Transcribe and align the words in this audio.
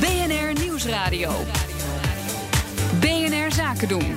BNR 0.00 0.62
Nieuwsradio. 0.62 1.32
BNR 3.00 3.52
Zaken 3.52 3.88
doen. 3.88 4.16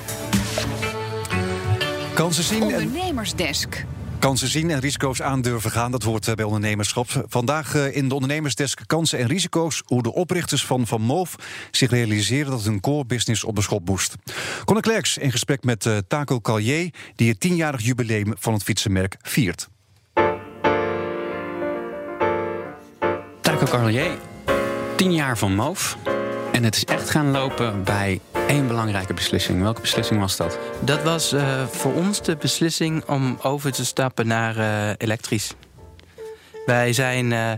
Kansen 2.13 2.43
zien, 2.43 2.61
en, 2.61 2.83
Ondernemersdesk. 2.83 3.85
kansen 4.19 4.47
zien 4.47 4.69
en 4.69 4.79
risico's 4.79 5.21
aandurven 5.21 5.71
gaan, 5.71 5.91
dat 5.91 6.03
hoort 6.03 6.27
eh, 6.27 6.33
bij 6.33 6.45
ondernemerschap. 6.45 7.25
Vandaag 7.27 7.75
eh, 7.75 7.95
in 7.95 8.07
de 8.07 8.13
ondernemersdesk 8.13 8.81
kansen 8.85 9.19
en 9.19 9.27
risico's... 9.27 9.81
hoe 9.85 10.03
de 10.03 10.13
oprichters 10.13 10.65
van 10.65 10.87
Van 10.87 11.01
Moof 11.01 11.35
zich 11.71 11.89
realiseren 11.89 12.51
dat 12.51 12.63
hun 12.63 12.79
core 12.79 13.05
business 13.05 13.43
op 13.43 13.55
de 13.55 13.61
schop 13.61 13.85
boest. 13.85 14.15
Conor 14.65 14.81
Klerks 14.81 15.17
in 15.17 15.31
gesprek 15.31 15.63
met 15.63 15.85
eh, 15.85 15.97
Taco 16.07 16.39
Callier... 16.39 16.93
die 17.15 17.29
het 17.29 17.39
tienjarig 17.39 17.81
jubileum 17.81 18.33
van 18.39 18.53
het 18.53 18.63
fietsenmerk 18.63 19.17
viert. 19.21 19.69
Taco 23.41 23.65
Carlier, 23.65 24.17
tien 25.03 25.13
jaar 25.13 25.37
van 25.37 25.55
Moof. 25.55 25.97
En 26.51 26.63
het 26.63 26.75
is 26.75 26.85
echt 26.85 27.09
gaan 27.09 27.31
lopen 27.31 27.83
bij 27.83 28.19
één 28.47 28.67
belangrijke 28.67 29.13
beslissing. 29.13 29.61
Welke 29.61 29.81
beslissing 29.81 30.19
was 30.19 30.37
dat? 30.37 30.59
Dat 30.79 31.03
was 31.03 31.31
eh, 31.31 31.67
voor 31.67 31.93
ons 31.93 32.21
de 32.21 32.35
beslissing 32.35 33.05
om 33.05 33.37
over 33.41 33.71
te 33.71 33.85
stappen 33.85 34.27
naar 34.27 34.57
eh, 34.57 34.93
elektrisch. 34.97 35.53
Wij 36.65 36.93
zijn 36.93 37.31
eh, 37.31 37.57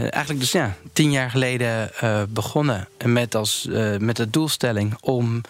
eigenlijk 0.00 0.40
dus 0.40 0.52
ja, 0.52 0.76
tien 0.92 1.10
jaar 1.10 1.30
geleden 1.30 1.90
begonnen 2.28 2.88
met, 3.04 3.34
als, 3.34 3.68
met 3.98 4.16
de 4.16 4.30
doelstelling 4.30 4.96
om 5.00 5.40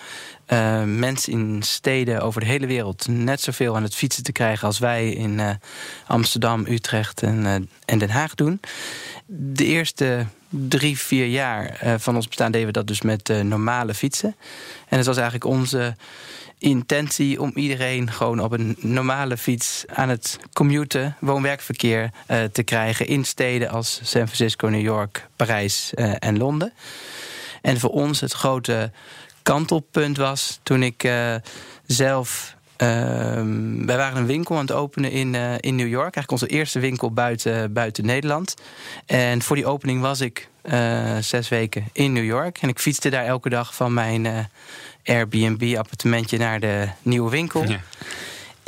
mensen 0.85 1.33
in 1.33 1.63
steden 1.63 2.21
over 2.21 2.41
de 2.41 2.47
hele 2.47 2.67
wereld 2.67 3.09
net 3.09 3.41
zoveel 3.41 3.77
aan 3.77 3.83
het 3.83 3.95
fietsen 3.95 4.23
te 4.23 4.33
krijgen 4.33 4.67
als 4.67 4.79
wij 4.79 5.11
in 5.11 5.41
Amsterdam, 6.07 6.65
Utrecht 6.69 7.23
en, 7.23 7.69
en 7.85 7.99
Den 7.99 8.11
Haag 8.11 8.35
doen. 8.35 8.61
De 9.33 9.65
eerste 9.65 10.27
drie, 10.49 10.99
vier 10.99 11.27
jaar 11.27 11.67
eh, 11.67 11.95
van 11.99 12.15
ons 12.15 12.27
bestaan 12.27 12.53
deden 12.53 12.67
we 12.67 12.73
dat 12.73 12.87
dus 12.87 13.03
met 13.03 13.29
eh, 13.29 13.41
normale 13.41 13.95
fietsen. 13.95 14.37
En 14.89 14.97
het 14.97 15.07
was 15.07 15.17
eigenlijk 15.17 15.45
onze 15.45 15.97
intentie 16.59 17.41
om 17.41 17.53
iedereen 17.55 18.13
gewoon 18.13 18.41
op 18.41 18.53
een 18.53 18.77
normale 18.79 19.37
fiets 19.37 19.85
aan 19.87 20.09
het 20.09 20.39
commuten, 20.53 21.17
woon-werkverkeer 21.21 22.11
eh, 22.27 22.45
te 22.45 22.63
krijgen 22.63 23.07
in 23.07 23.25
steden 23.25 23.69
als 23.71 24.01
San 24.03 24.27
Francisco, 24.27 24.69
New 24.69 24.81
York, 24.81 25.29
Parijs 25.37 25.95
en 26.19 26.39
Londen. 26.39 26.73
En 27.63 27.81
voor 27.81 27.91
ons 27.91 28.21
het 28.21 28.33
grote 28.33 28.93
kantelpunt 29.43 30.17
was 30.17 30.61
toen 30.63 30.83
ik 30.83 31.11
zelf. 31.87 32.59
Ehm, 32.81 33.87
wij 33.87 33.97
waren 33.97 34.17
een 34.17 34.27
winkel 34.27 34.55
aan 34.55 34.61
het 34.61 34.73
openen 34.73 35.11
in, 35.11 35.35
eh, 35.35 35.55
in 35.61 35.75
New 35.77 35.89
York. 35.89 36.15
Eigenlijk 36.15 36.31
onze 36.31 36.47
eerste 36.47 36.79
winkel 36.79 37.13
buiten, 37.13 37.73
buiten 37.73 38.07
Nederland. 38.07 38.55
En 39.07 39.43
voor 39.43 39.57
die 39.57 39.67
opening 39.67 40.01
was 40.01 40.21
ik 40.21 40.49
eh, 40.63 41.17
zes 41.21 41.49
weken 41.49 41.89
in 41.93 42.13
New 42.13 42.25
York. 42.25 42.59
En 42.61 42.69
ik 42.69 42.79
fietste 42.79 43.11
daar 43.11 43.25
elke 43.25 43.49
dag 43.49 43.75
van 43.75 43.95
mijn 43.95 44.27
eh, 44.27 44.39
Airbnb-appartementje 45.05 46.39
naar 46.39 46.61
de 46.61 46.89
nieuwe 47.03 47.31
winkel. 47.31 47.69
Ja. 47.69 47.81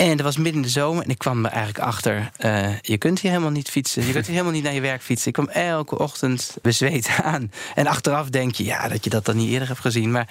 En 0.02 0.16
dat 0.16 0.26
was 0.26 0.36
midden 0.36 0.54
in 0.54 0.62
de 0.62 0.68
zomer 0.68 1.04
en 1.04 1.10
ik 1.10 1.18
kwam 1.18 1.44
er 1.44 1.50
eigenlijk 1.50 1.84
achter... 1.84 2.30
eh, 2.36 2.78
je 2.80 2.98
kunt 2.98 3.20
hier 3.20 3.30
helemaal 3.30 3.52
niet 3.52 3.70
fietsen. 3.70 4.06
Je 4.06 4.12
kunt 4.12 4.24
hier 4.24 4.34
helemaal 4.34 4.54
niet 4.54 4.62
naar 4.62 4.74
je 4.74 4.80
werk 4.80 5.02
fietsen. 5.02 5.28
Ik 5.28 5.32
kwam 5.32 5.48
elke 5.48 5.98
ochtend 5.98 6.56
bezweet 6.62 7.08
aan. 7.22 7.52
En 7.74 7.86
achteraf 7.86 8.28
denk 8.28 8.54
je, 8.54 8.64
ja, 8.64 8.88
dat 8.88 9.04
je 9.04 9.10
dat 9.10 9.24
dan 9.24 9.36
niet 9.36 9.50
eerder 9.50 9.68
hebt 9.68 9.80
gezien. 9.80 10.10
Maar 10.10 10.28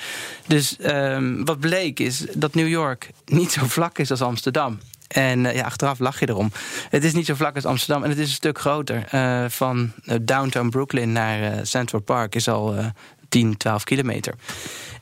dus 0.47 0.77
ehm, 0.77 1.44
wat 1.44 1.59
bleek 1.59 1.99
is 1.99 2.25
dat 2.33 2.53
New 2.53 2.67
York 2.67 3.09
niet 3.25 3.52
zo 3.52 3.66
vlak 3.66 3.97
is 3.97 4.11
als 4.11 4.22
Amsterdam. 4.22 4.80
En 5.08 5.45
eh, 5.45 5.55
ja, 5.55 5.64
achteraf 5.64 5.99
lach 5.99 6.19
je 6.19 6.30
erom. 6.30 6.52
Het 6.89 7.03
is 7.03 7.14
niet 7.14 7.25
zo 7.25 7.36
vlak 7.36 7.55
als 7.55 7.66
Amsterdam 7.66 8.03
en 8.03 8.09
het 8.09 8.19
is 8.19 8.27
een 8.27 8.33
stuk 8.33 8.59
groter. 8.59 9.05
Eh, 9.09 9.45
van 9.47 9.92
downtown 10.22 10.69
Brooklyn 10.69 11.11
naar 11.11 11.67
Central 11.67 12.02
Park 12.02 12.36
is 12.36 12.47
al 12.47 12.75
eh 12.75 12.86
10, 13.31 13.58
12 13.58 13.83
kilometer. 13.83 14.33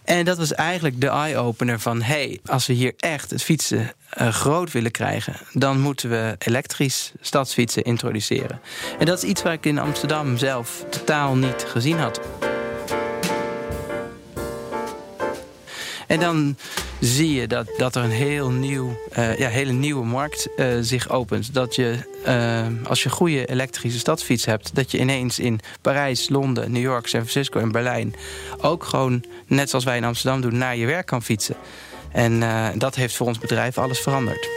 En 0.09 0.25
dat 0.25 0.37
was 0.37 0.53
eigenlijk 0.53 1.01
de 1.01 1.07
eye-opener 1.07 1.79
van... 1.79 2.01
hey, 2.01 2.39
als 2.45 2.67
we 2.67 2.73
hier 2.73 2.93
echt 2.97 3.29
het 3.29 3.43
fietsen 3.43 3.91
eh, 4.09 4.27
groot 4.27 4.71
willen 4.71 4.91
krijgen... 4.91 5.35
dan 5.53 5.79
moeten 5.79 6.09
we 6.09 6.35
elektrisch 6.37 7.11
stadsfietsen 7.21 7.83
introduceren. 7.83 8.61
En 8.99 9.05
dat 9.05 9.23
is 9.23 9.29
iets 9.29 9.41
waar 9.41 9.53
ik 9.53 9.65
in 9.65 9.79
Amsterdam 9.79 10.37
zelf 10.37 10.85
totaal 10.89 11.35
niet 11.35 11.65
gezien 11.67 11.97
had. 11.97 12.19
En 16.07 16.19
dan 16.19 16.57
zie 16.99 17.33
je 17.33 17.47
dat, 17.47 17.67
dat 17.77 17.95
er 17.95 18.03
een 18.03 18.11
heel 18.11 18.49
nieuw, 18.49 18.99
eh, 19.11 19.37
ja, 19.37 19.49
hele 19.49 19.71
nieuwe 19.71 20.05
markt 20.05 20.47
eh, 20.55 20.67
zich 20.81 21.09
opent. 21.09 21.53
Dat 21.53 21.75
je, 21.75 21.97
eh, 22.23 22.67
als 22.83 23.03
je 23.03 23.09
goede 23.09 23.45
elektrische 23.45 23.99
stadsfiets 23.99 24.45
hebt... 24.45 24.75
dat 24.75 24.91
je 24.91 24.99
ineens 24.99 25.39
in 25.39 25.59
Parijs, 25.81 26.29
Londen, 26.29 26.71
New 26.71 26.81
York, 26.81 27.07
San 27.07 27.21
Francisco 27.21 27.59
en 27.59 27.71
Berlijn... 27.71 28.15
ook 28.61 28.83
gewoon, 28.83 29.23
net 29.47 29.69
zoals 29.69 29.85
wij 29.85 29.97
in 29.97 30.03
Amsterdam 30.03 30.41
doen, 30.41 30.57
naar 30.57 30.75
je 30.75 30.85
werk 30.85 31.05
kan 31.05 31.23
fietsen. 31.23 31.55
En 32.11 32.39
dat 32.77 32.95
heeft 32.95 33.15
voor 33.15 33.27
ons 33.27 33.39
bedrijf 33.39 33.77
alles 33.77 33.99
veranderd. 33.99 34.47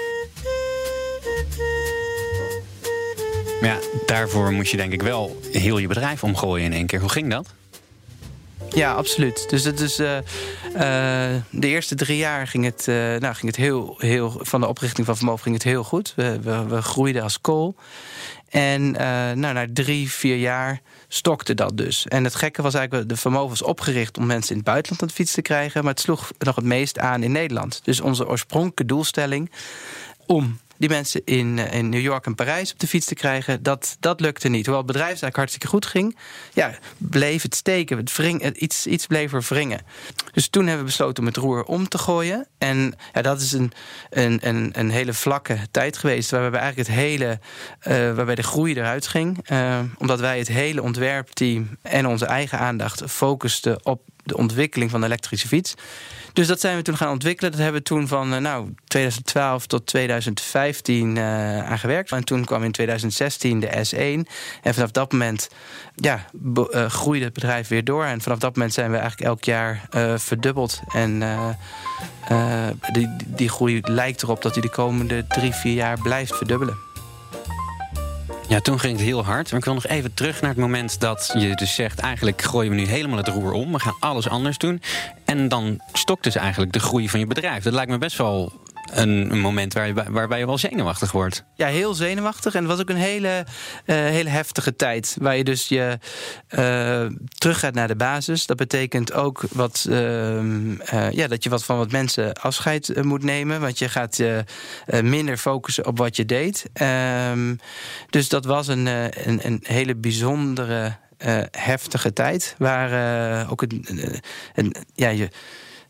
Maar 3.61 3.71
ja, 3.71 3.79
daarvoor 4.07 4.53
moest 4.53 4.71
je 4.71 4.77
denk 4.77 4.93
ik 4.93 5.03
wel 5.03 5.41
heel 5.53 5.79
je 5.79 5.87
bedrijf 5.87 6.25
omgooien 6.25 6.65
in 6.65 6.73
één 6.73 6.87
keer. 6.87 7.01
Hoe 7.01 7.11
ging 7.11 7.31
dat? 7.31 7.55
Ja, 8.75 8.93
absoluut. 8.93 9.51
Dus 9.51 9.65
het 9.65 9.81
is, 9.81 9.99
eh, 9.99 10.17
eh, 10.19 11.43
de 11.51 11.67
eerste 11.67 11.95
drie 11.95 12.17
jaar 12.17 12.47
ging 12.47 12.65
het, 12.65 12.89
eh, 12.89 12.95
nou, 12.95 13.35
ging 13.35 13.47
het 13.47 13.57
heel, 13.57 13.95
heel, 13.99 14.35
van 14.41 14.61
de 14.61 14.67
oprichting 14.67 15.07
van 15.07 15.17
Vermogen 15.17 15.43
ging 15.43 15.55
het 15.55 15.65
heel 15.65 15.85
goed. 15.85 16.13
We, 16.17 16.41
we, 16.41 16.65
we 16.65 16.83
groeiden 16.83 17.23
als 17.23 17.41
kool. 17.41 17.75
En 18.49 18.91
nou, 18.91 19.37
na 19.37 19.67
drie, 19.73 20.11
vier 20.11 20.37
jaar 20.37 20.81
stokte 21.09 21.55
dat 21.55 21.77
dus. 21.77 22.07
En 22.07 22.25
het 22.25 22.35
gekke 22.35 22.63
was 22.63 22.75
eigenlijk, 22.75 23.09
de 23.09 23.17
Vermogen 23.17 23.49
was 23.49 23.63
opgericht 23.63 24.19
om 24.19 24.27
mensen 24.27 24.51
in 24.51 24.57
het 24.57 24.67
buitenland 24.67 25.03
aan 25.03 25.09
de 25.09 25.15
fiets 25.15 25.33
te 25.33 25.43
krijgen. 25.43 25.85
Maar 25.85 25.93
het 25.93 26.03
sloeg 26.03 26.31
nog 26.39 26.57
het 26.57 26.65
meest 26.65 26.99
aan 26.99 27.23
in 27.23 27.33
Nederland. 27.33 27.81
Dus 27.85 28.01
onze 28.01 28.29
oorspronkelijke 28.29 28.85
doelstelling 28.85 29.51
om 30.27 30.59
die 30.79 30.89
mensen 30.89 31.23
in, 31.25 31.59
eh, 31.59 31.79
in 31.79 31.89
New 31.89 32.01
York 32.01 32.27
en 32.27 32.35
Parijs 32.35 32.73
op 32.73 32.79
de 32.79 32.87
fiets 32.87 33.07
te 33.07 33.15
krijgen, 33.15 33.63
dat, 33.63 33.97
dat 34.01 34.21
lukte 34.21 34.49
niet. 34.49 34.67
Hoewel 34.67 34.83
het 34.83 34.87
bedrijf 34.87 35.09
eigenlijk 35.09 35.37
hartstikke 35.37 35.67
goed 35.67 35.87
ging, 35.87 36.17
ja, 36.53 36.79
bleef 36.99 37.43
het 37.43 37.55
steken. 37.55 37.97
Het 37.97 38.17
wring, 38.17 38.43
het, 38.43 38.57
iets, 38.57 38.87
iets 38.87 39.07
bleef 39.07 39.33
er 39.33 39.45
wringen. 39.49 39.81
Dus 40.33 40.49
toen 40.49 40.63
hebben 40.63 40.85
we 40.85 40.91
besloten 40.91 41.23
om 41.23 41.29
het 41.29 41.37
roer 41.37 41.65
om 41.65 41.89
te 41.89 41.99
gooien. 41.99 42.47
En 42.59 42.95
ja, 43.13 43.23
dat 43.23 43.41
is 43.41 43.53
een, 43.53 43.73
een, 44.11 44.39
een, 44.49 44.71
een 44.73 44.91
hele 44.91 45.13
vlakke 45.13 45.59
tijd 45.71 45.97
geweest, 45.97 46.31
waarbij 46.31 46.51
we 46.51 46.57
eigenlijk 46.57 46.89
het 46.89 46.99
hele, 46.99 47.39
eh, 47.79 48.15
waarbij 48.15 48.35
de 48.35 48.43
groei 48.43 48.75
eruit 48.75 49.07
ging. 49.07 49.39
Eh, 49.45 49.81
omdat 49.99 50.21
wij 50.21 50.39
het 50.39 50.49
hele 50.49 50.83
ontwerpteam 50.83 51.77
en 51.83 52.07
onze 52.07 52.27
eigen 52.27 52.59
aandacht 52.59 53.03
focusten 53.07 53.87
op 53.87 54.03
de 54.23 54.37
ontwikkeling 54.37 54.91
van 54.91 55.01
de 55.01 55.07
elektrische 55.07 55.49
fiets. 55.49 55.75
Dus 56.33 56.47
dat 56.47 56.61
zijn 56.61 56.77
we 56.77 56.83
toen 56.83 56.97
gaan 56.97 57.11
ontwikkelen. 57.11 57.51
Dat 57.51 57.61
hebben 57.61 57.81
we 57.81 57.87
toen 57.87 58.09
van 58.09 58.35
eh, 58.35 58.41
nou, 58.41 58.75
2012 58.85 59.67
tot 59.67 59.87
2015 59.87 61.17
eh 61.17 61.71
aan 61.71 61.79
gewerkt. 61.79 62.13
En 62.13 62.25
toen 62.25 62.45
kwam 62.45 62.63
in 62.63 62.73
2016 62.73 63.61
de 63.61 63.67
S1. 63.67 64.31
En 64.63 64.75
vanaf 64.75 64.91
dat 64.91 65.13
moment 65.13 65.49
ja, 65.97 66.25
eh, 66.71 66.87
groeide 66.87 67.25
het 67.25 67.35
bedrijf 67.35 67.69
weer 67.69 67.85
door. 67.85 68.05
En 68.05 68.21
vanaf 68.21 68.39
dat 68.39 68.55
moment 68.57 68.75
zijn 68.75 68.91
we 68.91 68.97
eigenlijk 68.97 69.29
elk 69.29 69.45
jaar 69.45 69.89
verdubbeld. 70.19 70.81
En 70.93 71.23
die, 72.93 73.09
die 73.27 73.49
groei 73.49 73.81
lijkt 73.83 74.23
erop 74.23 74.43
dat 74.43 74.55
die 74.55 74.63
de 74.63 74.71
komende 74.71 75.27
drie, 75.27 75.53
vier 75.53 75.75
jaar 75.75 75.99
blijft 75.99 76.37
verdubbelen. 76.37 76.92
Ja, 78.53 78.61
toen 78.61 78.81
ging 78.81 78.93
het 78.93 79.03
heel 79.07 79.25
hard. 79.25 79.51
Maar 79.51 79.59
ik 79.59 79.65
wil 79.65 79.75
nog 79.75 79.87
even 79.87 80.15
terug 80.15 80.41
naar 80.41 80.51
het 80.51 80.59
moment 80.59 81.01
dat 81.01 81.35
je 81.39 81.55
dus 81.55 81.75
zegt... 81.75 81.99
eigenlijk 81.99 82.43
gooien 82.43 82.71
we 82.71 82.77
nu 82.77 82.87
helemaal 82.87 83.17
het 83.17 83.29
roer 83.29 83.53
om. 83.53 83.73
We 83.73 83.79
gaan 83.79 83.97
alles 84.01 84.29
anders 84.29 84.59
doen. 84.59 84.83
En 85.25 85.49
dan 85.49 85.81
stokt 85.93 86.25
dus 86.25 86.35
eigenlijk 86.35 86.73
de 86.73 86.79
groei 86.79 87.09
van 87.09 87.21
je 87.21 87.27
bedrijf. 87.27 87.63
Dat 87.63 87.73
lijkt 87.73 87.91
me 87.91 87.99
best 87.99 88.17
wel 88.17 88.53
een, 88.93 89.41
moment 89.41 89.73
waar 89.73 90.13
waarbij 90.13 90.39
je 90.39 90.47
wel 90.47 90.59
zenuwachtig 90.59 91.13
wordt. 91.13 91.45
Ja, 91.55 91.67
heel 91.67 91.95
zenuwachtig. 91.95 92.55
En 92.55 92.61
het 92.61 92.71
was 92.71 92.81
ook 92.81 92.89
een 92.89 92.97
hele, 92.97 93.45
eh, 93.85 93.97
hele 93.97 94.29
heftige 94.29 94.77
tijd. 94.77 95.17
Waar 95.21 95.37
je 95.37 95.45
dus 95.45 95.69
je 95.69 95.99
eh, 96.49 97.07
terug 97.39 97.59
gaat 97.59 97.75
naar 97.75 97.89
de 97.89 97.97
basis. 97.97 98.47
Dat 98.47 98.57
betekent 98.57 99.13
ook 99.13 99.43
wat, 99.53 99.87
ehm, 99.91 100.81
eh, 100.81 101.11
ja, 101.11 101.27
dat 101.29 101.45
je 101.45 101.51
wat 101.51 101.65
van 101.65 101.77
wat 101.77 101.91
mensen 101.91 102.33
afscheid 102.33 103.03
moet 103.05 103.23
nemen. 103.23 103.61
Want 103.61 103.79
je 103.79 103.89
gaat 103.89 104.17
je 104.17 104.45
minder 105.03 105.37
focussen 105.37 105.87
op 105.87 105.99
wat 105.99 106.17
je 106.17 106.25
deed. 106.25 106.65
Ehm, 106.73 107.55
dus 108.11 108.29
dat 108.29 108.45
was 108.45 108.69
een, 108.69 108.87
een, 108.87 109.47
een 109.47 109.61
hele 109.63 109.95
bijzondere, 109.97 110.97
heftige 111.51 112.13
tijd. 112.13 112.55
Waar 112.59 113.51
ook 113.51 113.63
een, 113.63 113.87
een- 114.55 114.75
ja, 114.95 115.09
je. 115.09 115.29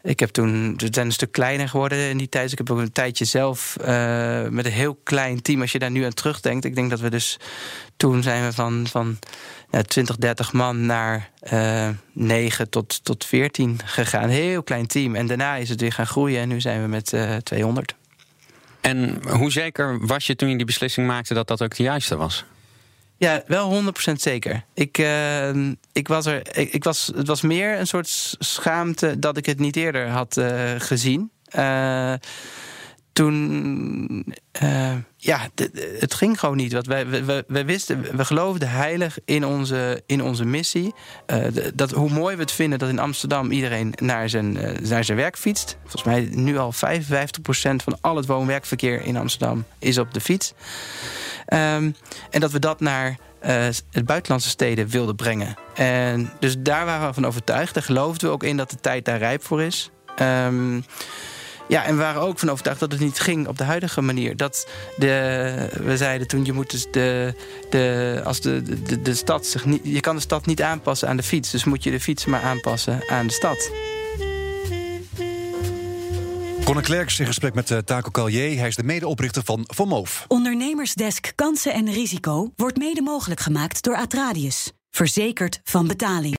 Ik 0.02 0.20
heb 0.20 0.31
toen, 0.31 0.76
we 0.76 0.88
zijn 0.90 1.06
een 1.06 1.12
stuk 1.12 1.32
kleiner 1.32 1.69
geworden 1.69 2.08
in 2.08 2.16
die 2.16 2.28
tijd. 2.28 2.52
Ik 2.52 2.58
heb 2.58 2.70
ook 2.70 2.78
een 2.78 2.93
tijdje 2.93 3.25
zelf 3.25 3.76
eh, 3.76 4.49
met 4.49 4.66
een 4.66 4.72
heel 4.72 4.99
klein 5.02 5.43
team. 5.43 5.60
Als 5.60 5.72
je 5.72 5.78
daar 5.78 5.90
nu 5.90 6.04
aan 6.04 6.14
terugdenkt. 6.14 6.64
Ik 6.64 6.75
denk 6.75 6.90
dat 6.90 7.00
we 7.00 7.10
dus 7.10 7.38
toen 7.96 8.22
zijn 8.22 8.44
we 8.44 8.52
van, 8.52 8.87
van 8.90 9.19
ja, 9.70 9.82
20, 9.82 10.16
30 10.16 10.52
man 10.52 10.87
naar 10.87 11.31
eh 11.40 11.88
9 12.12 12.70
tot, 12.70 13.04
tot 13.04 13.25
14 13.25 13.81
gegaan. 13.84 14.22
Een 14.22 14.28
heel 14.28 14.62
klein 14.62 14.87
team. 14.87 15.14
En 15.14 15.26
daarna 15.26 15.56
is 15.56 15.69
het 15.69 15.81
weer 15.81 15.93
gaan 15.93 16.06
groeien. 16.06 16.40
En 16.40 16.49
nu 16.49 16.60
zijn 16.60 16.82
we 16.82 16.88
met 16.88 17.12
eh 17.12 17.37
200. 17.37 17.94
En 18.81 19.22
hoe 19.28 19.50
zeker 19.50 20.06
was 20.06 20.26
je 20.26 20.37
toen 20.37 20.49
je 20.49 20.56
die 20.56 20.66
beslissing 20.66 21.06
maakte 21.06 21.34
dat 21.34 21.49
dat 21.49 21.62
ook 21.62 21.76
de 21.76 21.82
juiste 21.82 22.16
was? 22.16 22.44
Ja, 23.23 23.43
wel 23.47 23.85
100% 24.11 24.13
zeker. 24.13 24.65
Ik, 24.75 24.99
uh, 24.99 25.49
ik 25.93 26.09
was 26.09 26.27
er. 26.27 26.57
Ik, 26.57 26.85
was, 26.85 27.13
het 27.15 27.27
was 27.27 27.41
meer 27.41 27.79
een 27.79 27.87
soort 27.87 28.37
schaamte 28.39 29.19
dat 29.19 29.37
ik 29.37 29.47
het 29.47 29.59
niet 29.59 29.77
eerder 29.77 30.09
had 30.09 30.37
uh, 30.37 30.71
gezien. 30.79 31.31
Uh, 31.57 32.13
toen, 33.13 34.35
uh, 34.63 34.95
ja, 35.17 35.49
het 35.99 36.15
ging 36.15 36.41
gewoon 36.41 36.57
niet. 36.57 36.73
Want 36.73 36.87
wij, 36.87 37.07
we, 37.07 37.45
we, 37.47 37.65
wisten, 37.65 38.17
we 38.17 38.25
geloofden 38.25 38.71
heilig 38.71 39.19
in 39.25 39.47
onze, 39.47 40.03
in 40.07 40.23
onze 40.23 40.45
missie. 40.45 40.95
Dat, 41.75 41.91
hoe 41.91 42.11
mooi 42.11 42.37
we 42.37 42.43
het 42.43 42.53
vinden 42.53 42.79
dat 42.79 42.89
in 42.89 42.99
Amsterdam 42.99 43.51
iedereen 43.51 43.95
naar 44.01 44.29
zijn, 44.29 44.59
naar 44.89 45.05
zijn 45.05 45.19
werk 45.19 45.39
fietst. 45.39 45.77
Volgens 45.81 46.05
mij 46.05 46.29
nu 46.33 46.59
al 46.59 46.73
55% 46.75 46.77
van 47.57 47.99
al 48.01 48.17
het 48.17 48.27
woon-werkverkeer 48.27 49.03
in 49.03 49.17
Amsterdam 49.17 49.65
is 49.79 49.99
op 49.99 50.15
de 50.15 50.21
fiets. 50.21 50.55
Um, 51.52 51.94
en 52.31 52.40
dat 52.40 52.50
we 52.50 52.58
dat 52.58 52.81
naar 52.81 53.16
het 53.90 54.04
buitenlandse 54.04 54.49
steden 54.49 54.88
wilden 54.88 55.16
brengen. 55.16 55.54
En 55.75 56.32
dus 56.40 56.54
daar 56.58 56.84
waren 56.84 57.08
we 57.08 57.14
van 57.14 57.26
overtuigd. 57.26 57.75
Daar 57.75 57.82
geloofden 57.82 58.28
we 58.28 58.34
ook 58.34 58.43
in 58.43 58.56
dat 58.56 58.70
de 58.70 58.81
tijd 58.81 59.04
daar 59.04 59.19
rijp 59.19 59.44
voor 59.44 59.62
is. 59.62 59.90
Um, 60.20 60.84
ja, 61.69 61.84
en 61.84 61.96
we 61.96 62.02
waren 62.02 62.22
ook 62.22 62.38
van 62.38 62.50
overtuigd 62.50 62.81
dat 62.81 62.93
het 62.93 63.00
niet 63.00 63.20
ging 63.20 63.46
op 63.46 63.58
de 63.58 63.64
huidige 63.64 64.00
manier. 64.00 64.37
Dat 64.37 64.69
de, 64.96 65.69
we 65.82 65.96
zeiden 65.96 66.28
toen, 66.28 66.44
je 66.44 66.52
moet 66.52 66.70
dus 66.70 66.87
de, 66.90 67.34
de, 67.70 68.20
als 68.25 68.40
de, 68.40 68.82
de, 68.82 69.02
de 69.02 69.14
stad 69.14 69.46
zich 69.46 69.64
niet, 69.64 69.81
je 69.84 70.00
kan 70.00 70.16
de 70.16 70.22
stad 70.22 70.46
niet 70.46 70.62
aanpassen 70.62 71.08
aan 71.08 71.16
de 71.16 71.22
fiets. 71.22 71.50
Dus 71.50 71.64
moet 71.64 71.82
je 71.82 71.90
de 71.90 72.00
fiets 72.00 72.25
maar 72.25 72.43
aanpassen 72.43 73.00
aan 73.08 73.26
de 73.26 73.32
stad. 73.32 73.70
Conor 76.64 76.82
Klerks 76.82 77.20
in 77.20 77.26
gesprek 77.26 77.55
met 77.55 77.70
uh, 77.70 77.79
Taco 77.79 78.11
Callier. 78.11 78.59
Hij 78.59 78.69
is 78.69 78.76
de 78.76 78.82
medeoprichter 78.82 79.43
van 79.44 79.88
Moof. 79.88 80.25
Ondernemersdesk 80.29 81.32
Kansen 81.35 81.73
en 81.73 81.93
Risico 81.93 82.53
wordt 82.56 82.76
mede 82.79 83.03
mogelijk 83.03 83.41
gemaakt 83.41 83.82
door 83.82 83.97
Atradius. 83.97 84.73
Verzekerd 84.91 85.61
van 85.64 85.87
betaling. 85.87 86.31